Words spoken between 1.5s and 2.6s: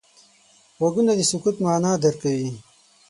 معنا درک کوي